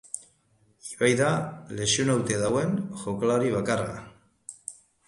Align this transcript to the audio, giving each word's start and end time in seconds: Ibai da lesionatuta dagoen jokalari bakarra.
Ibai 0.95 1.09
da 1.19 1.27
lesionatuta 1.81 2.41
dagoen 2.47 2.75
jokalari 3.05 3.57
bakarra. 3.61 4.05